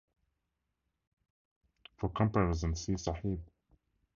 [1.97, 3.39] For comparison, see "Sahib".